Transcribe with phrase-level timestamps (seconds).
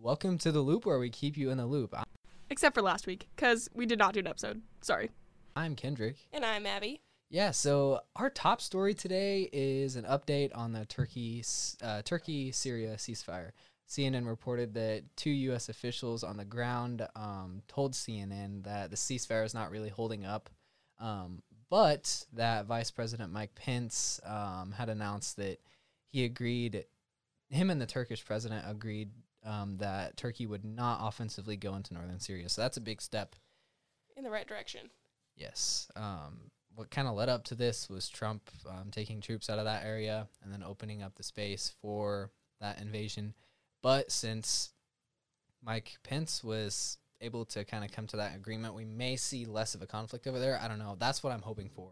[0.00, 1.92] Welcome to the loop where we keep you in the loop.
[1.92, 2.04] I-
[2.50, 4.62] Except for last week, because we did not do an episode.
[4.80, 5.10] Sorry.
[5.56, 6.16] I'm Kendrick.
[6.32, 7.00] And I'm Abbey.
[7.30, 11.42] Yeah, so our top story today is an update on the Turkey
[11.82, 13.50] uh, Turkey Syria ceasefire.
[13.88, 15.68] CNN reported that two U.S.
[15.68, 20.48] officials on the ground um, told CNN that the ceasefire is not really holding up,
[21.00, 25.58] um, but that Vice President Mike Pence um, had announced that
[26.12, 26.84] he agreed,
[27.50, 29.10] him and the Turkish president agreed
[29.44, 32.48] um, that Turkey would not offensively go into northern Syria.
[32.48, 33.36] So that's a big step.
[34.16, 34.90] In the right direction.
[35.36, 35.88] Yes.
[35.96, 39.64] Um, what kind of led up to this was Trump um, taking troops out of
[39.64, 43.34] that area and then opening up the space for that invasion.
[43.82, 44.70] But since
[45.62, 49.74] Mike Pence was able to kind of come to that agreement, we may see less
[49.74, 50.58] of a conflict over there.
[50.60, 50.96] I don't know.
[50.98, 51.90] That's what I'm hoping for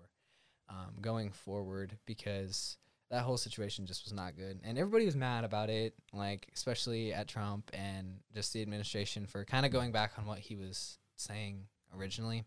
[0.69, 2.77] um, going forward because
[3.11, 4.61] that whole situation just was not good.
[4.65, 9.45] And everybody was mad about it, like, especially at Trump and just the administration for
[9.45, 11.65] kind of going back on what he was saying
[11.97, 12.45] originally.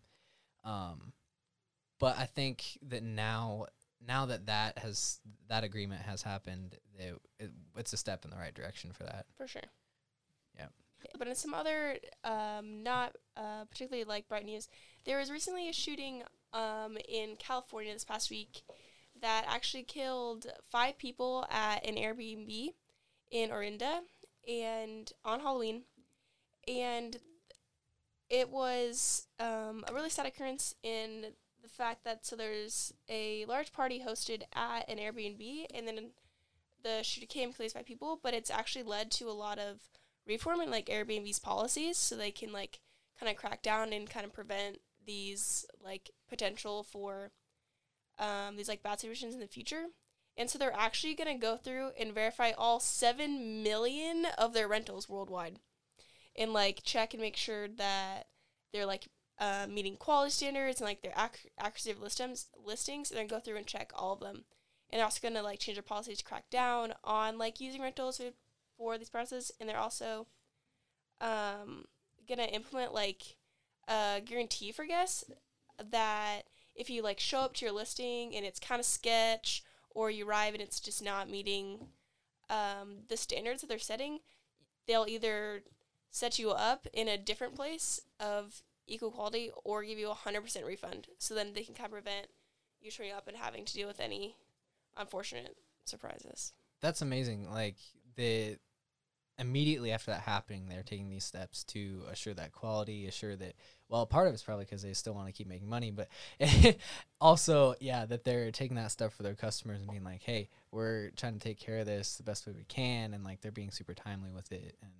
[0.64, 1.12] Um,
[1.98, 3.66] but I think that now,
[4.06, 8.36] now that that has that agreement has happened, it, it, it's a step in the
[8.36, 9.26] right direction for that.
[9.36, 9.62] For sure.
[10.58, 10.66] Yeah.
[11.18, 14.68] But in some other, um, not uh, particularly like bright news,
[15.06, 18.62] there was recently a shooting um, in California this past week
[19.20, 22.70] that actually killed five people at an Airbnb
[23.30, 24.00] in Orinda
[24.48, 25.82] and on Halloween.
[26.68, 27.18] And
[28.28, 31.26] it was um, a really sad occurrence in
[31.62, 36.10] the fact that so there's a large party hosted at an Airbnb, and then
[36.82, 39.80] the shooter came kills five people, but it's actually led to a lot of
[40.26, 42.80] reforming like Airbnb's policies, so they can like
[43.18, 47.32] kind of crack down and kind of prevent these like potential for
[48.20, 49.86] um, these like bad situations in the future.
[50.36, 54.68] And so they're actually going to go through and verify all 7 million of their
[54.68, 55.58] rentals worldwide
[56.36, 58.28] and like check and make sure that
[58.72, 63.18] they're like uh, meeting quality standards and like their ac- accuracy of listings, listings and
[63.18, 64.44] then go through and check all of them.
[64.90, 67.82] And they're also going to like change their policies to crack down on like using
[67.82, 68.30] rentals for,
[68.76, 69.50] for these processes.
[69.58, 70.26] And they're also
[71.20, 71.86] um,
[72.28, 73.36] going to implement like
[73.88, 75.24] a guarantee for guests
[75.90, 76.42] that
[76.80, 80.26] if you like show up to your listing and it's kind of sketch or you
[80.26, 81.88] arrive and it's just not meeting
[82.48, 84.20] um, the standards that they're setting,
[84.86, 85.62] they'll either
[86.10, 90.64] set you up in a different place of equal quality or give you a 100%
[90.66, 91.08] refund.
[91.18, 92.28] So then they can kind of prevent
[92.80, 94.36] you showing up and having to deal with any
[94.96, 96.54] unfortunate surprises.
[96.80, 97.50] That's amazing.
[97.50, 97.76] Like
[98.16, 98.56] the
[99.40, 103.54] immediately after that happening, they're taking these steps to assure that quality, assure that.
[103.88, 106.08] Well, part of it's probably because they still want to keep making money, but
[107.20, 111.10] also, yeah, that they're taking that step for their customers and being like, "Hey, we're
[111.16, 113.70] trying to take care of this the best way we can," and like they're being
[113.72, 114.92] super timely with it, and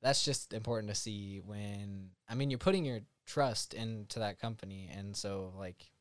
[0.00, 2.10] that's just important to see when.
[2.28, 5.92] I mean, you're putting your trust into that company, and so like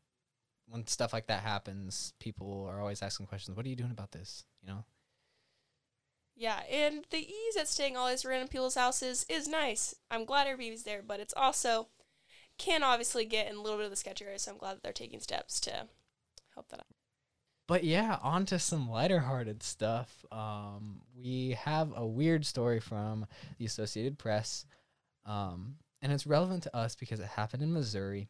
[0.68, 3.58] when stuff like that happens, people are always asking questions.
[3.58, 4.46] What are you doing about this?
[4.64, 4.86] You know.
[6.42, 9.94] Yeah, and the ease at staying all these random people's houses is nice.
[10.10, 11.90] I'm glad everybody's there, but it's also
[12.58, 14.82] can obviously get in a little bit of the sketchy area, so I'm glad that
[14.82, 15.86] they're taking steps to
[16.56, 16.88] help that out.
[17.68, 20.26] But yeah, on to some lighter hearted stuff.
[20.32, 23.28] Um, we have a weird story from
[23.60, 24.66] the Associated Press,
[25.28, 28.30] um, and it's relevant to us because it happened in Missouri.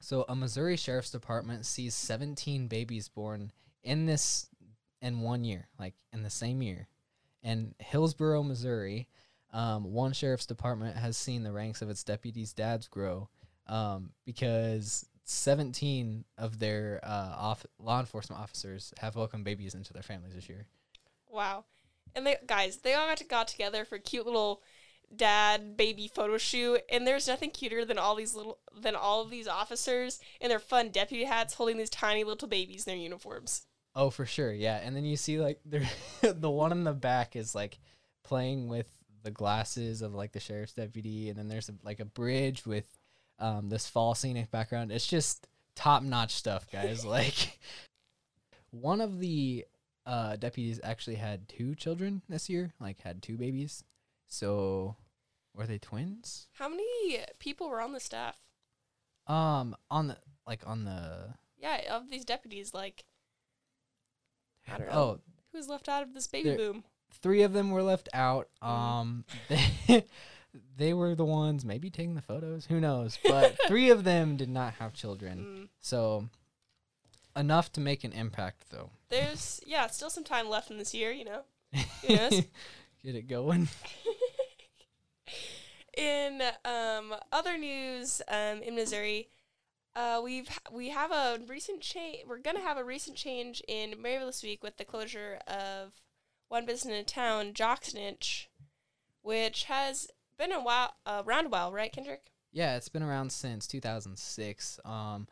[0.00, 3.50] So, a Missouri Sheriff's Department sees 17 babies born
[3.82, 4.46] in this
[5.02, 6.86] in one year, like in the same year.
[7.46, 9.06] In Hillsboro, Missouri,
[9.52, 13.28] um, one sheriff's department has seen the ranks of its deputies' dads grow
[13.68, 20.02] um, because 17 of their uh, off- law enforcement officers have welcomed babies into their
[20.02, 20.66] families this year.
[21.30, 21.66] Wow.
[22.16, 24.60] And they guys, they all got, to, got together for cute little
[25.14, 29.30] dad baby photo shoot and there's nothing cuter than all these little than all of
[29.30, 33.66] these officers in their fun deputy hats holding these tiny little babies in their uniforms.
[33.96, 34.78] Oh, for sure, yeah.
[34.84, 35.58] And then you see like
[36.20, 37.78] the one in the back is like
[38.22, 38.86] playing with
[39.22, 42.86] the glasses of like the sheriff's deputy, and then there's a, like a bridge with
[43.38, 44.92] um, this fall scenic background.
[44.92, 47.04] It's just top notch stuff, guys.
[47.06, 47.58] like
[48.70, 49.64] one of the
[50.04, 53.82] uh, deputies actually had two children this year, like had two babies.
[54.26, 54.96] So
[55.54, 56.48] were they twins?
[56.52, 58.38] How many people were on the staff?
[59.26, 63.04] Um, on the like on the Yeah, of these deputies, like
[64.72, 64.94] I don't know.
[64.94, 65.20] oh
[65.52, 66.84] Who's left out of this baby There- boom?
[67.22, 68.48] three of them were left out.
[68.62, 68.68] Mm.
[68.68, 70.04] Um, they,
[70.76, 72.66] they were the ones maybe taking the photos.
[72.66, 73.18] Who knows?
[73.24, 75.38] But three of them did not have children.
[75.38, 75.68] Mm.
[75.80, 76.28] So
[77.34, 78.90] enough to make an impact, though.
[79.08, 81.42] There's yeah, still some time left in this year, you know.
[82.06, 82.42] Who knows?
[83.04, 83.68] Get it going.
[85.96, 89.28] in um, other news um, in Missouri,
[89.96, 92.24] uh, we've we have a recent change.
[92.28, 95.94] We're gonna have a recent change in this week with the closure of
[96.48, 98.46] one business in town, Jock's Nitch,
[99.22, 100.08] which has
[100.38, 102.26] been a while uh, around a while, right, Kendrick?
[102.52, 104.80] Yeah, it's been around since 2006.
[104.84, 105.26] Um,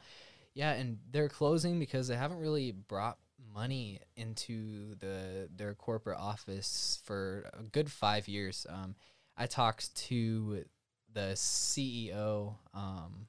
[0.55, 3.19] yeah, and they're closing because they haven't really brought
[3.55, 8.67] money into the their corporate office for a good five years.
[8.69, 8.95] Um,
[9.37, 10.65] I talked to
[11.13, 13.27] the CEO, um,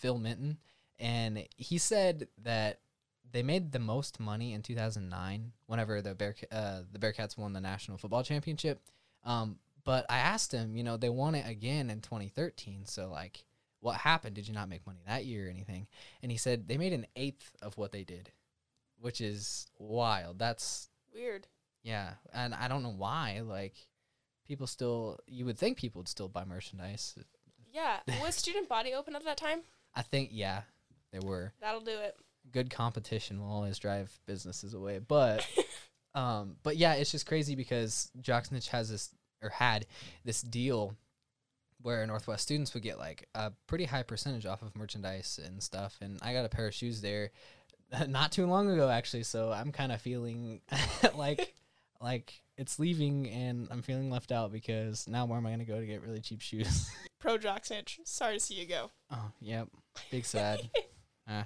[0.00, 0.58] Phil Minton,
[0.98, 2.80] and he said that
[3.32, 7.60] they made the most money in 2009 whenever the Bear uh, the Bearcats won the
[7.60, 8.80] national football championship.
[9.24, 12.86] Um, but I asked him, you know, they won it again in 2013.
[12.86, 13.44] So like,
[13.80, 14.34] what happened?
[14.34, 15.86] Did you not make money that year or anything?
[16.22, 18.30] And he said they made an eighth of what they did,
[18.98, 20.38] which is wild.
[20.38, 21.46] That's Weird.
[21.82, 23.42] yeah, and I don't know why.
[23.44, 23.74] Like,
[24.46, 27.14] people still, you would think people would still buy merchandise.
[27.72, 28.00] Yeah.
[28.22, 29.60] Was student body open at that time?
[29.94, 30.62] I think yeah,
[31.12, 31.52] they were.
[31.60, 32.16] That'll do it.
[32.52, 34.98] good competition will always drive businesses away.
[34.98, 35.46] But
[36.14, 39.10] um but yeah, it's just crazy because Jock's Nitch has this
[39.42, 39.86] or had
[40.24, 40.94] this deal
[41.82, 45.96] where Northwest students would get like a pretty high percentage off of merchandise and stuff.
[46.00, 47.30] And I got a pair of shoes there
[48.08, 50.60] not too long ago actually, so I'm kind of feeling
[51.14, 51.54] like
[52.00, 55.64] like it's leaving and I'm feeling left out because now where am I going to
[55.64, 56.90] go to get really cheap shoes?
[57.18, 57.98] Pro Jock's Nitch.
[58.04, 58.90] Sorry to see you go.
[59.10, 59.68] oh, yep.
[60.10, 60.70] Big sad.
[61.32, 61.44] Ah.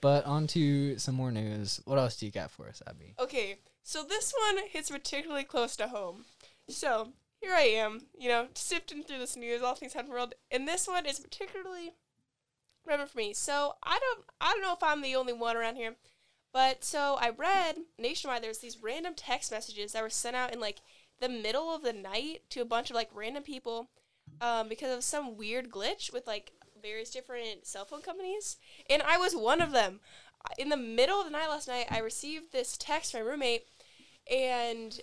[0.00, 1.80] But on to some more news.
[1.84, 3.14] What else do you got for us, Abbey?
[3.20, 6.24] Okay, so this one hits particularly close to home.
[6.68, 10.34] So here I am, you know, sifting through this news, all things happening in world,
[10.50, 11.92] and this one is particularly
[12.84, 13.34] relevant for me.
[13.34, 15.94] So I don't, I don't know if I'm the only one around here,
[16.52, 20.60] but so I read nationwide there's these random text messages that were sent out in
[20.60, 20.80] like
[21.20, 23.90] the middle of the night to a bunch of like random people,
[24.40, 26.52] um, because of some weird glitch with like
[26.82, 28.56] various different cell phone companies,
[28.88, 30.00] and I was one of them.
[30.58, 33.66] In the middle of the night last night, I received this text from my roommate,
[34.30, 34.98] and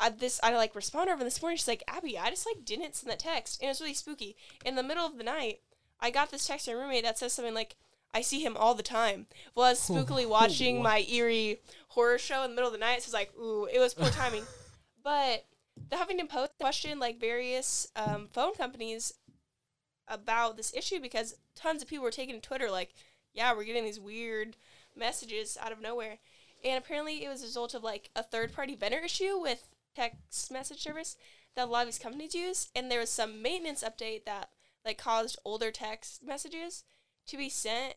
[0.00, 1.56] I, this I like responded over this morning.
[1.56, 4.34] She's like, Abbey, I just like didn't send that text, and it was really spooky.
[4.64, 5.60] In the middle of the night,
[6.00, 7.76] I got this text from my roommate that says something like,
[8.14, 12.54] "I see him all the time." Was spookily watching my eerie horror show in the
[12.54, 14.44] middle of the night, so it's like, ooh, it was poor timing.
[15.02, 15.44] but
[15.90, 19.14] the Huffington Post questioned like various um, phone companies
[20.08, 22.94] about this issue because tons of people were taking to Twitter like,
[23.32, 24.56] yeah, we're getting these weird
[24.96, 26.18] messages out of nowhere.
[26.64, 30.50] And apparently it was a result of like a third party vendor issue with text
[30.50, 31.16] message service
[31.56, 32.68] that a lot of these companies use.
[32.74, 34.50] And there was some maintenance update that
[34.84, 36.84] like caused older text messages
[37.26, 37.94] to be sent.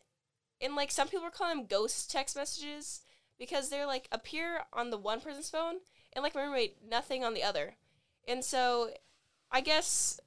[0.60, 3.02] And like some people were calling them ghost text messages
[3.38, 5.76] because they're like appear on the one person's phone
[6.12, 7.76] and like my roommate nothing on the other.
[8.26, 8.90] And so
[9.50, 10.20] I guess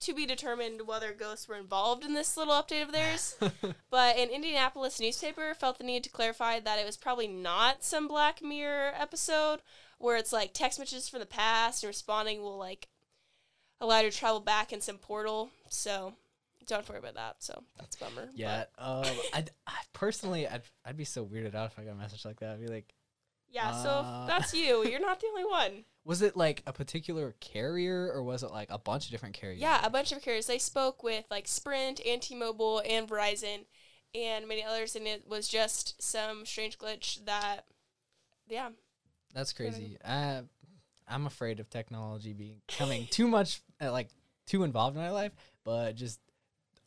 [0.00, 3.36] to be determined whether ghosts were involved in this little update of theirs.
[3.90, 8.08] but an Indianapolis newspaper felt the need to clarify that it was probably not some
[8.08, 9.60] Black Mirror episode
[9.98, 12.88] where it's like text messages from the past and responding will like
[13.80, 15.50] allow you to travel back in some portal.
[15.68, 16.14] So
[16.76, 17.36] don't worry about that.
[17.40, 18.28] So that's a bummer.
[18.34, 18.64] Yeah.
[18.78, 19.04] Um.
[19.34, 22.40] I, I personally, I'd I'd be so weirded out if I got a message like
[22.40, 22.52] that.
[22.54, 22.94] I'd be like,
[23.48, 23.82] yeah.
[23.82, 24.84] So Uh, if that's you.
[24.88, 25.84] You're not the only one.
[26.04, 29.60] was it like a particular carrier or was it like a bunch of different carriers?
[29.60, 30.46] Yeah, a bunch of carriers.
[30.46, 33.66] They spoke with like Sprint and T-Mobile and Verizon
[34.14, 37.64] and many others, and it was just some strange glitch that,
[38.48, 38.70] yeah,
[39.34, 39.96] That's crazy.
[40.04, 40.42] Uh,
[41.06, 44.08] I'm afraid of technology becoming too much, uh, like
[44.46, 45.32] too involved in my life,
[45.64, 46.18] but just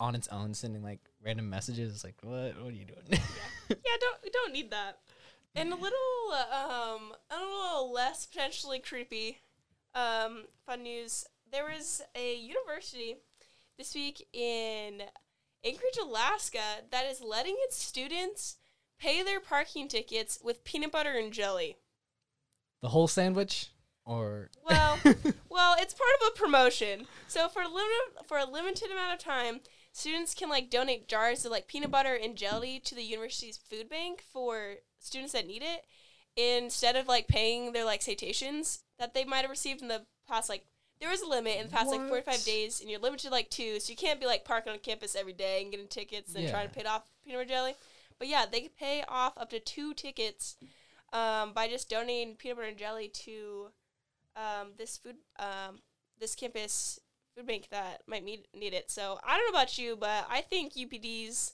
[0.04, 1.94] on its own sending like random messages.
[1.94, 2.62] It's like, what?
[2.62, 3.08] What are you doing?
[3.10, 5.00] yeah, don't don't need that.
[5.56, 9.38] And a little, um, a little less potentially creepy,
[9.94, 11.26] um, fun news.
[11.52, 13.18] There was a university
[13.78, 15.04] this week in
[15.64, 18.58] Anchorage, Alaska, that is letting its students
[19.00, 21.78] pay their parking tickets with peanut butter and jelly.
[22.82, 23.70] the whole sandwich,
[24.06, 24.98] or Well,
[25.50, 27.06] well, it's part of a promotion.
[27.28, 29.60] So for a limit for a limited amount of time,
[29.94, 33.88] students can like donate jars of like peanut butter and jelly to the university's food
[33.88, 35.86] bank for students that need it
[36.36, 40.50] instead of like paying their like citations that they might have received in the past
[40.50, 40.66] like
[41.00, 42.10] there was a limit in the past like What?
[42.26, 44.80] 45 days and you're limited to like two so you can't be like parking on
[44.80, 47.76] campus every day and getting tickets and trying to pay it off peanut butter jelly
[48.18, 50.58] but yeah they could pay off up to two tickets
[51.12, 53.68] um, by just donating peanut butter and jelly to
[54.36, 55.82] um, this food um,
[56.20, 57.00] this campus
[57.36, 58.90] food bank that might need, need it.
[58.90, 61.54] So I don't know about you, but I think UPD's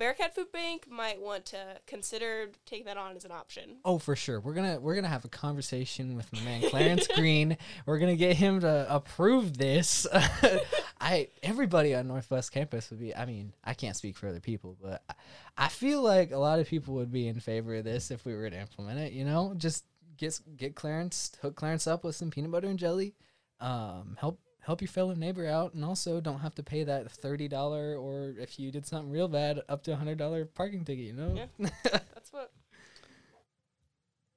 [0.00, 3.76] Bearcat Food Bank might want to consider taking that on as an option.
[3.84, 4.40] Oh, for sure.
[4.40, 7.58] We're gonna we're gonna have a conversation with my man Clarence Green.
[7.84, 10.06] We're gonna get him to approve this.
[11.00, 13.14] I everybody on Northwest Campus would be.
[13.14, 15.14] I mean, I can't speak for other people, but I,
[15.58, 18.34] I feel like a lot of people would be in favor of this if we
[18.34, 19.12] were to implement it.
[19.12, 19.84] You know, just
[20.16, 23.14] get get Clarence hook Clarence up with some peanut butter and jelly.
[23.60, 27.48] Um, help help your fellow neighbor out, and also don't have to pay that thirty
[27.48, 31.06] dollar or if you did something real bad, up to a hundred dollar parking ticket.
[31.06, 31.34] You know.
[31.34, 31.68] Yeah.
[31.84, 32.52] That's what.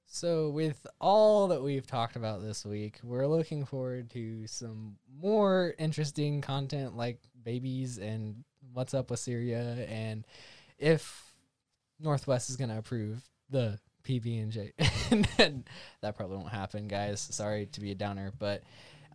[0.06, 5.74] So, with all that we've talked about this week, we're looking forward to some more
[5.80, 10.25] interesting content like babies and what's up with Syria, and
[10.77, 11.34] if
[12.00, 14.74] Northwest is going to approve the PB and J,
[15.38, 15.65] then
[16.01, 17.20] that probably won't happen, guys.
[17.20, 18.62] Sorry to be a downer, but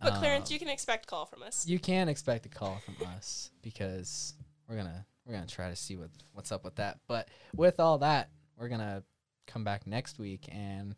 [0.01, 1.67] But Clarence, um, you can expect a call from us.
[1.67, 4.33] you can expect a call from us because
[4.67, 6.99] we're gonna we're gonna try to see what what's up with that.
[7.07, 9.03] But with all that, we're gonna
[9.47, 10.95] come back next week and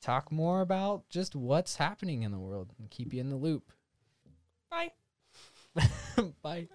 [0.00, 3.72] talk more about just what's happening in the world and keep you in the loop.
[4.70, 4.92] Bye.
[6.42, 6.68] Bye.